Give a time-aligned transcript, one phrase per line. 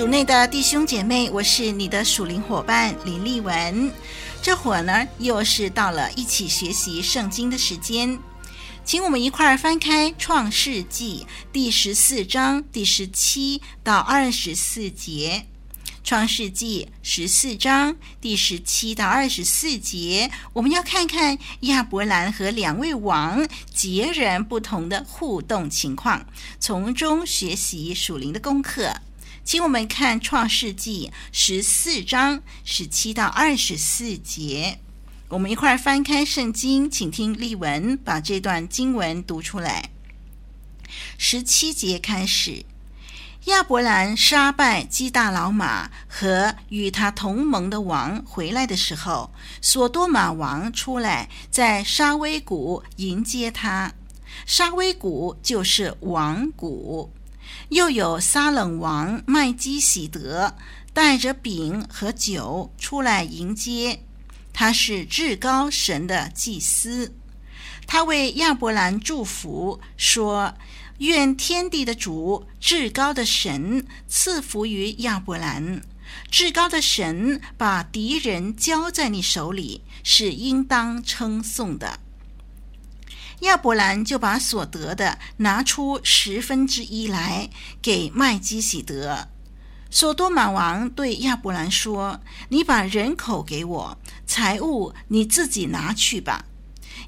[0.00, 3.92] 主内的弟兄姐妹，我是你的属灵伙伴林丽文。
[4.40, 8.18] 这会儿呢，又是到了一起学习圣经的时间，
[8.82, 15.44] 请我们一块儿翻开《创世纪》第十四章第十七到二十四节，
[16.02, 26.24] 《创世纪》十四章第十七到二十四节，我们要看看亚伯兰和两位王截然不同的互动情况，
[26.58, 28.94] 从中学习属灵的功课。
[29.42, 34.78] 请我们看《创世纪》十四章十七到二十四节，
[35.28, 39.90] 我们一块儿翻开圣经，请听例文把这段经文读出来。
[41.18, 42.64] 十七节开始，
[43.46, 53.92] 亚伯兰杀败基大老玛和与他同盟的王回来的时候，所多玛王出来在沙威谷迎接他。
[54.46, 57.10] 沙威谷就是王谷。
[57.70, 60.56] 又有撒冷王麦基洗德
[60.92, 64.02] 带着饼和酒出来迎接，
[64.52, 67.14] 他是至高神的祭司。
[67.86, 70.54] 他为亚伯兰祝福，说
[70.98, 75.80] ：“愿天地的主、至高的神赐福于亚伯兰。
[76.30, 82.00] 至高的神把敌人交在你手里，是应当称颂的。”
[83.40, 89.28] 亚伯兰就把所得的拿出十分之一来给麦基洗德。
[89.90, 92.20] 所多玛王对亚伯兰说
[92.50, 96.44] ：“你把人口给我，财物你自己拿去吧。”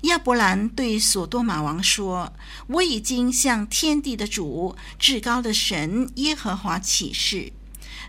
[0.02, 2.32] 亚伯兰对所多玛王说
[2.66, 7.52] ：“我已经向天地的主、至高的神耶和华起誓，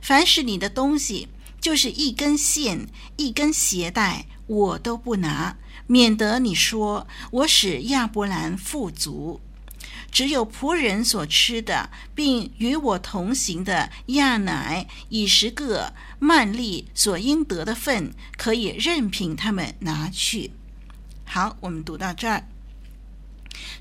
[0.01, 1.27] 凡是你的东西，
[1.61, 5.57] 就是一根线、一根鞋带，我都不拿。”
[5.87, 9.41] 免得你说我使亚伯兰富足，
[10.11, 20.51] 只有仆人所吃的，并与我同行的亚乃、以十个曼利所应得的份，可以任凭他们拿去。
[21.25, 22.47] 好，我们读到这儿。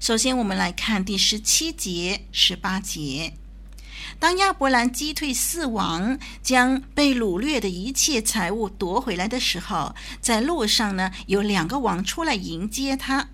[0.01, 3.35] 首先，我们来看第十七节、十八节。
[4.19, 13.29] 当亚伯兰击退四王，将被掳掠的一切财物夺回来的时候，在路上呢，有两个王出来迎接他，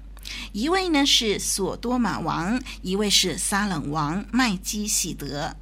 [0.52, 5.56] 一位呢是所多玛王，一位是撒冷王麦基洗德。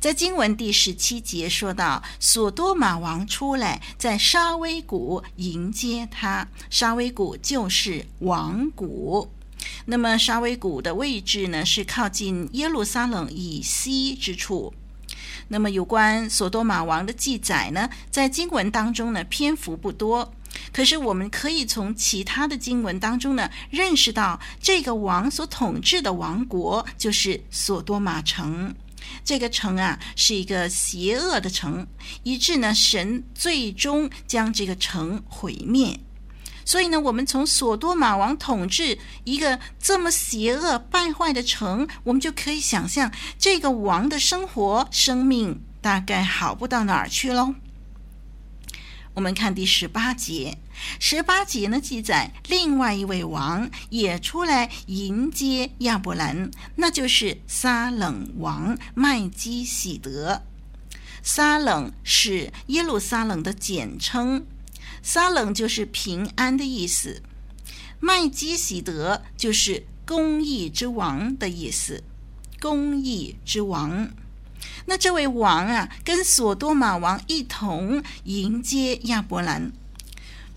[0.00, 9.30] 在经文第十七节说到，所多玛王出来在沙威谷迎接他，沙威谷就是王谷。
[9.86, 14.72] 那么沙威谷的位置呢，是靠近耶路撒冷以西之处。
[15.48, 20.32] 那么有关所多玛王的记载呢，在经文当中呢，篇幅不多。
[20.72, 28.74] 可是我们可以从其他的经文当中呢，认识到这个王所统治的王国就是所多玛城。
[29.24, 31.86] 这个城啊，是一个邪恶的城，
[32.24, 35.98] 以致呢，神最终将这个城毁灭。
[36.68, 47.54] 所以呢，我们从所多玛王统治一个这么邪恶败坏的城，我们就可以想象这个王的生活、生命大概好不到哪儿去喽。
[49.14, 50.58] 我们看第十八节，
[51.00, 60.42] 十八节呢记载，另外一位王也出来迎接亚伯兰，那就是撒冷王麦基洗德。
[61.22, 64.44] 撒冷是耶路撒冷的简称。
[65.02, 67.22] 撒冷就是平安的意思。
[68.00, 72.02] 麦基洗德就是公义之王的意思，
[72.60, 74.10] 公义之王。
[74.86, 79.72] 那这位王啊，跟索多玛王一同迎接亚伯兰。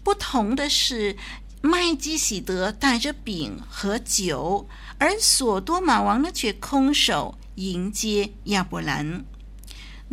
[0.03, 1.17] 不同的是，
[1.61, 4.67] 麦基洗德带着饼和酒，
[4.97, 9.25] 而索多玛王呢却空手迎接亚伯兰。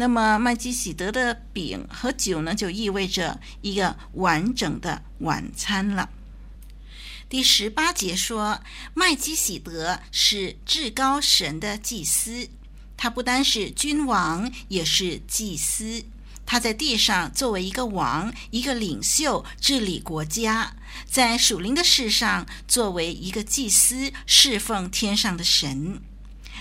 [0.00, 6.08] 那么麦基洗德的饼和酒呢，就意味着一个完整的晚餐了。
[7.28, 8.60] 第十八节说，
[8.94, 12.48] 麦基洗德是至高神的祭司。
[12.96, 16.04] 他不单是君王，也是祭司。
[16.46, 20.76] 他在地上作为一个王，一个领袖，治理国家；
[21.10, 26.00] 在属灵的事上，作为一个祭司，侍奉天上的神。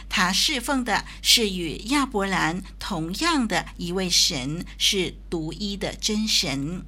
[0.09, 6.85] 他侍奉的是与亚伯兰同样的一位神，是独一的真神。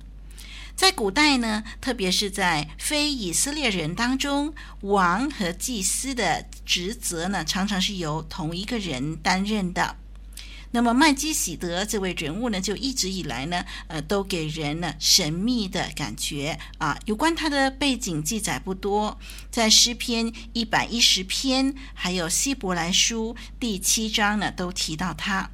[0.75, 9.97] 在古代呢，特别是在非以色列人当中，王和祭司的职责呢，常常是由同一个人担任的。
[10.71, 16.97] 那么麦基洗德这位人物呢，就一直以来呢，呃，都给人呢神秘的感觉啊。
[17.05, 19.19] 有关他的背景记载不多，
[19.49, 25.49] 在诗篇一百一十篇，还有希伯来书第七章呢，都提到他。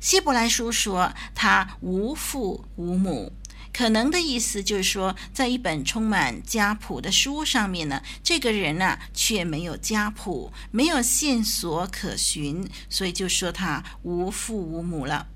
[0.00, 3.32] 希伯来书说他无父无母。
[3.76, 15.26] 可能的意思就是说，在一本充满家谱的书上面呢，这个人呢却没有家谱，没有线索可循，所以就说他无父无母了。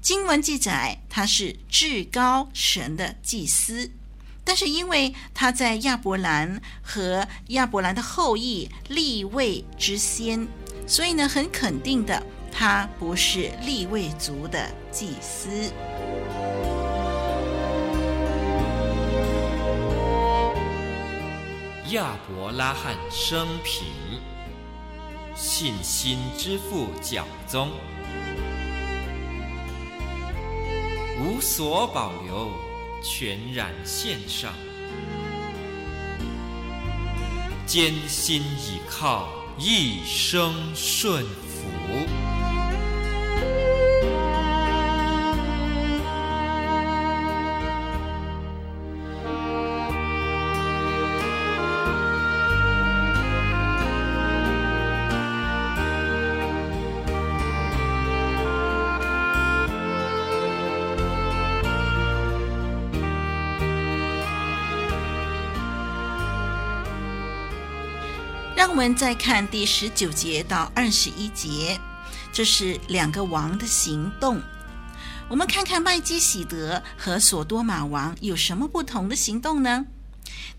[0.00, 3.90] 经文记载他是至高神的祭司，
[4.44, 10.48] 但是因为他在亚伯兰和亚伯兰的后裔立位之先，
[10.86, 15.70] 所以呢，很肯定的，他不是立位族的祭司。
[21.90, 23.86] 亚伯拉罕生平，
[25.34, 27.70] 信心之父教宗，
[31.18, 32.50] 无所保留，
[33.02, 34.52] 全然献上，
[37.64, 42.27] 艰辛倚靠，一生顺服。
[68.58, 71.78] 让我们再看第十九节到二十一节，
[72.32, 74.42] 这是两个王的行动。
[75.28, 79.86] 我们看看麦基洗德和索多玛王有什么不同的行动呢？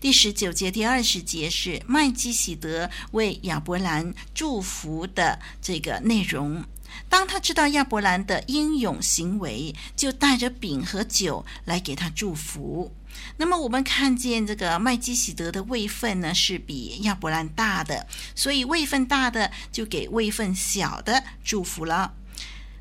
[0.00, 6.64] 第十九节、第二十节是麦基洗德为亚伯兰祝福的这个内容。
[7.10, 12.90] 当他知道亚伯兰的英勇行为，就带着饼和酒来给他祝福。
[13.36, 22.14] 那么我们看见这个麦基洗德的位分呢，是比亚伯兰大的，所以位分大的就给位分小的祝福了。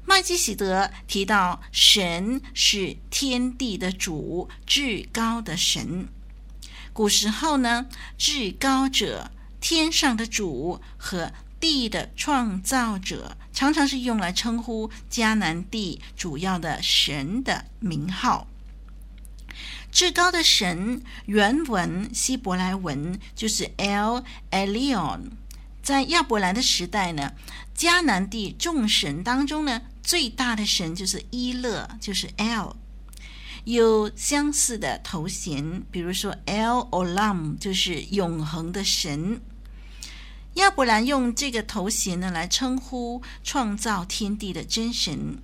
[0.06, 6.08] 麦基洗德提到神是天地的主，至高的神。
[6.92, 7.86] 古时候呢，
[8.18, 18.49] 至高者、天上的主和地的创造者，常常是用来称呼迦南地主要的神的名号。
[19.92, 25.32] 至高的神，原文希伯来文就是 El Elyon。
[25.82, 27.34] 在亚伯兰的时代呢，
[27.76, 32.76] 迦南地众神当中呢，最大的神就是伊勒，就是 El。
[33.66, 39.42] 有相似的头衔，比如说 El Olam，就是永恒的神。
[40.56, 45.40] 亚伯兰用这个头衔呢来称呼创造天地的真神。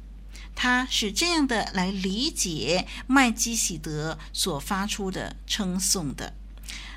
[0.55, 6.33] 他是这样的来理解麦基喜德所发出的称颂的。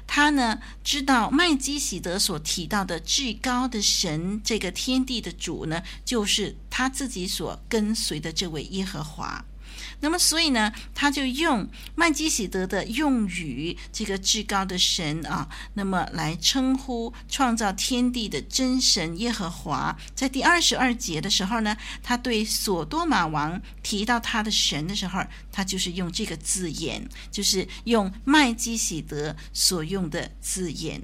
[0.06, 9.44] 他呢知道麦基喜德所提到的至高的神，这个天地的主呢，就是他自己所跟随的这位耶和华。
[10.00, 19.96] 那么，所以呢，他就用麦基洗德的用语，这个至高的神啊，那么来称呼创造天地的真神耶和华。
[20.14, 31.02] 在第二十二节的时候呢，他对索多玛王提到他的神的时候，他就是用这个字眼，就是用麦基洗德所用的字眼。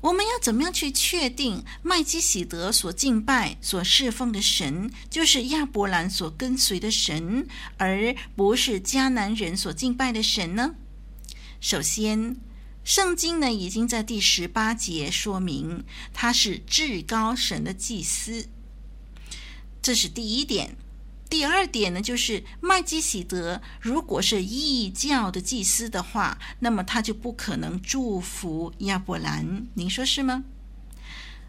[0.00, 10.76] 我们要怎么样去确定麦基洗德所敬拜、所侍奉的神就是亚伯兰所跟随的神，而不是迦南人所敬拜的神呢？
[11.60, 12.36] 首先，
[12.84, 18.46] 圣经呢已经在第十八节说明他是至高神的祭司，
[19.82, 20.76] 这是第一点。
[21.28, 30.44] 第二点呢，就是麦基洗德如果是异教的祭司的话，那么他就不可能祝福亚伯兰，您说是吗？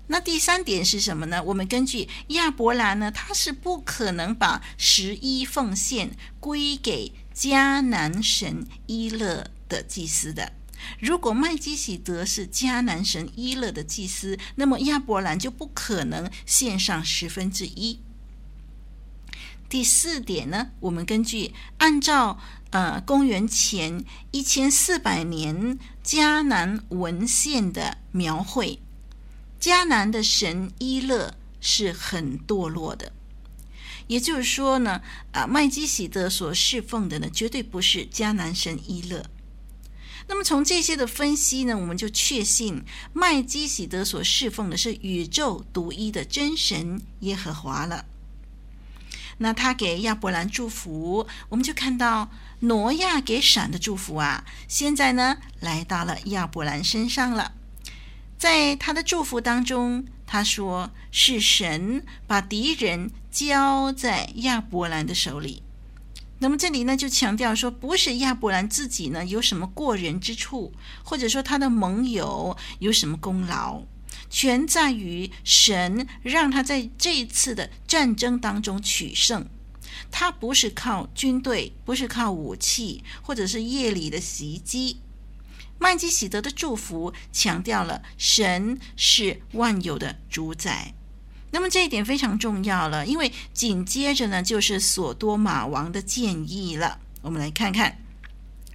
[0.07, 1.41] 那第三点是什么呢？
[1.43, 10.53] 我们根据亚伯兰呢，他是不可能把十一奉献归给迦南神伊勒的祭司的。
[10.99, 17.99] 如果麦基洗德是迦南神伊勒的祭司，那么亚伯兰就不可能献上十分之一。
[19.69, 22.39] 第四点呢，我们根据按照
[22.71, 28.79] 呃公元前一千四百年迦南文献的描绘，
[29.61, 33.13] 迦南的神伊勒是很堕落的。
[34.07, 35.01] 也就是说呢，
[35.33, 39.23] 啊麦基洗德所侍奉的呢，绝对不是迦南神伊勒。
[40.27, 42.83] 那么从这些的分析呢，我们就确信
[43.13, 48.05] 麦基洗德所侍奉的是宇宙独一的真神耶和华了。
[49.39, 52.29] 那他给亚伯兰祝福，我们就看到
[52.61, 57.53] 挪亚给闪的祝福啊，现在呢来到了亚伯兰身上了。
[58.37, 65.63] 在他的祝福当中，他说是神把敌人交在亚伯兰的手里。
[66.41, 73.81] 那么这里呢就强调说，不是亚伯兰自己呢有什么过人之处，或者说他的盟友有什么功劳。
[74.29, 79.47] 全在于神让他在这一次的战争当中取胜，
[80.11, 85.01] 他不是靠军队，不是靠武器，或者是夜里的袭击。
[85.79, 90.93] 麦基洗德的祝福强调了神是万有的主宰，
[91.51, 97.97] 那么这一点非常重要了，因为紧接着呢就是所多玛王的建议了，我们来看看。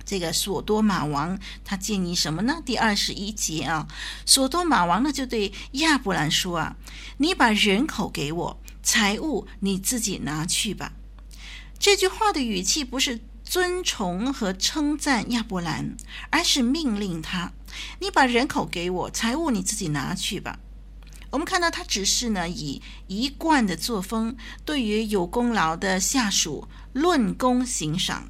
[0.04, 2.60] 这个所多玛王他建议什么呢？
[2.64, 3.88] 第二十一节啊，
[4.26, 6.76] 所多玛王呢就对亚伯兰说啊
[7.18, 10.92] ：“你把人口给我，财物你自己拿去吧。”
[11.78, 15.96] 这句话的语气不是尊崇和称赞亚伯兰，
[16.30, 17.52] 而是命令他
[18.00, 20.58] ：“你把人口给我，财物你自己拿去吧。”
[21.30, 28.28] 我们看到他只是呢以一贯的作风，对于有功劳的下属论功行赏。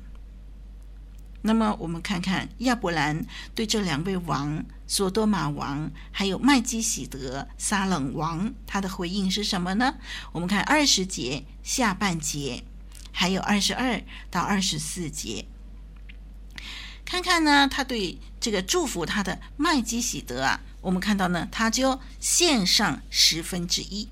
[1.46, 9.96] 那么我们看看亚伯兰对这两位王，所多玛王还有麦基洗德撒冷王，他的回应是什么呢？
[10.32, 12.64] 我们看二十节下半节，
[13.12, 15.44] 还有二十二到二十四节，
[17.04, 24.08] 看看呢，他对这个祝福他的麦基洗德啊，我们看到呢，他就献上十分之一。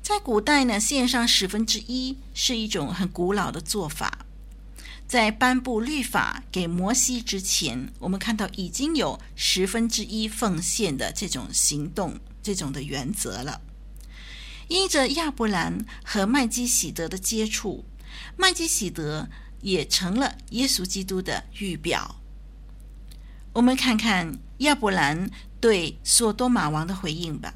[0.00, 4.21] 在古代呢，献上十分之一是一种很古老的做法。
[5.12, 13.60] 在颁布律法给摩西之前，我们看到已经有十分之一奉献的这种行动，这种的原则了。
[14.68, 17.84] 因着亚伯兰和麦基洗德的接触，
[18.38, 19.28] 麦基洗德
[19.60, 22.16] 也成了耶稣基督的预表。
[23.52, 27.52] 我们看看亚伯兰对所多玛王的回应吧。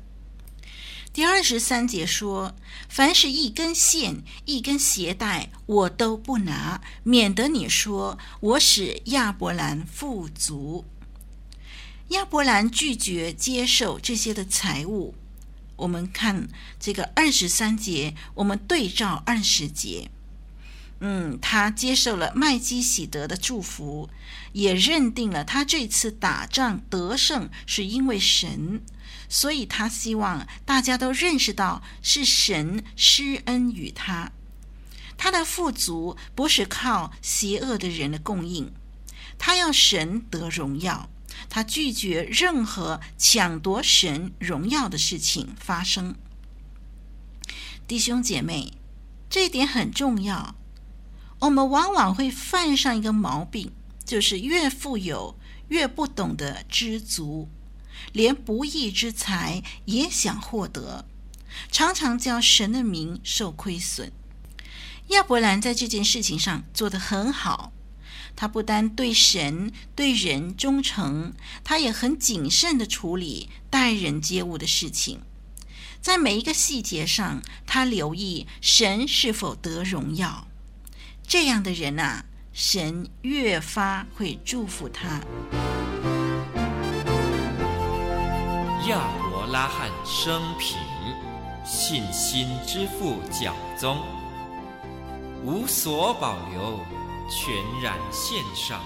[1.16, 2.54] 第二十三节说
[2.90, 10.84] ：“凡是一根线、一根鞋带，我都不拿，免得你说我使亚伯兰富足。”
[12.08, 15.14] 亚伯兰拒绝接受这些的财物。
[15.76, 20.10] 我们看这个二十三节，我们对照二十节，
[21.00, 24.10] 嗯，他接受了麦基洗德的祝福，
[24.52, 28.82] 也认定了他这次打仗得胜是因为神。
[29.28, 34.32] 所以他希望大家都认识到是神施恩于他，
[35.16, 38.72] 他的富足不是靠邪恶的人的供应，
[39.38, 41.08] 他要神得荣耀，
[41.48, 46.14] 他拒绝任何抢夺神荣耀的事情发生。
[47.88, 48.72] 弟兄姐妹，
[49.30, 50.54] 这一点很重要。
[51.40, 53.72] 我们往往会犯上一个毛病，
[54.04, 57.48] 就是越富有越不懂得知足。
[58.16, 61.04] 连不义之财也想获得，
[61.70, 64.10] 常常叫神的名受亏损。
[65.08, 67.72] 亚伯兰在这件事情上做得很好，
[68.34, 75.20] 他不单对神对人忠诚，他也很谨慎地处理待人接物的事情。
[76.00, 80.48] 在每一个细节上，他留意神是否得荣耀。
[81.28, 85.20] 这样的人啊，神越发会祝福他。
[88.84, 89.00] 亚
[89.32, 90.78] 伯拉罕生平，
[91.64, 93.98] 信心之父教宗，
[95.42, 96.78] 无所保留，
[97.28, 98.80] 全然献上，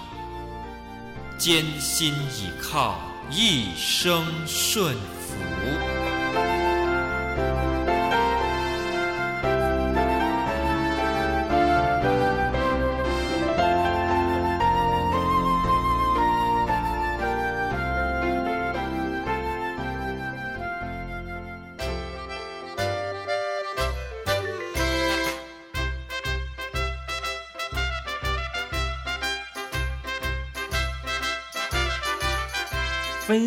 [1.37, 2.95] 艰辛倚靠，
[3.29, 5.90] 一生顺服。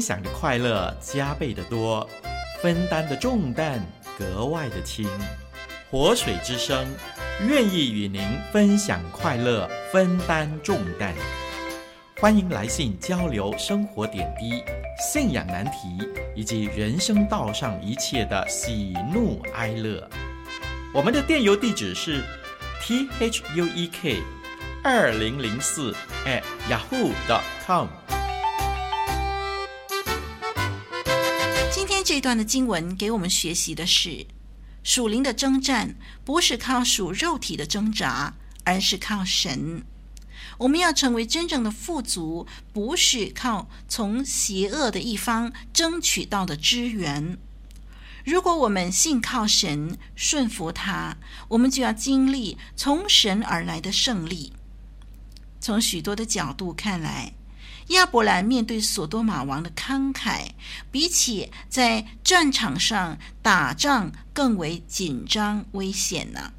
[0.04, 2.06] 享的快乐加倍的多，
[2.60, 3.80] 分担的重担
[4.18, 5.08] 格外的轻。
[5.90, 6.86] 活水之声
[7.48, 8.20] 愿意与您
[8.52, 11.14] 分享快乐，分担重担。
[12.20, 14.62] 欢迎来信交流生活点滴、
[15.00, 16.06] 信仰难题
[16.36, 20.06] 以及人生道上一切的喜怒哀乐。
[20.92, 22.22] 我们的电邮地址是
[22.82, 24.22] t h u e k
[24.82, 25.94] 二零零四
[26.26, 27.88] at yahoo dot com。
[32.14, 34.24] 这段的经文给我们学习的是，
[34.84, 39.82] 属灵的征战不是靠属肉体的挣扎，而是靠神。
[40.58, 47.36] 我们要成为真正的富足，不是靠从邪恶的一方争取到的资源。
[48.24, 51.16] 如果我们信靠神，顺服他，
[51.48, 54.52] 我们就要经历从神而来的胜利。
[55.60, 57.34] 从许多的角度看来，
[57.88, 60.50] 亚伯兰面对所多玛王的慷慨，
[60.90, 66.52] 比起在战场上打仗更为紧张危险呢。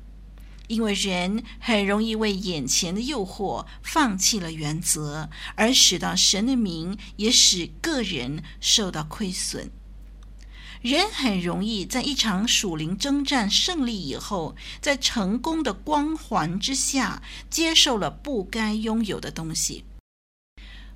[0.67, 9.69] 因为人很容易为眼前的诱惑放弃了原则，而使到神的名，也使个人受到亏损。
[10.81, 19.83] 人很容易在一场属灵征战胜利以后，在成功的光环之下，接受了不该拥有的东西。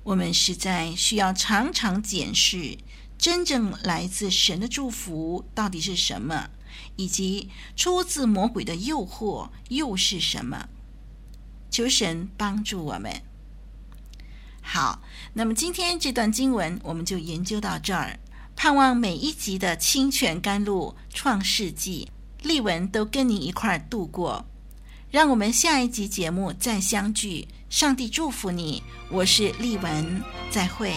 [0.02, 2.78] 我们实在需要常常检视，
[3.18, 6.48] 真正来自神的祝福到底是什么，
[6.96, 10.68] 以及出自魔鬼的诱惑又是什么。
[11.70, 13.22] 求神帮助我们。
[14.62, 15.02] 好，
[15.34, 18.18] 那么今天这段经文我们就研究到这儿。
[18.56, 22.10] 盼望每一集的清泉甘露创世纪
[22.42, 24.44] 例文都跟你一块儿度过。
[25.10, 27.46] 让我们下一集节目再相聚。
[27.68, 30.92] 上帝祝福你，我是丽文，再会。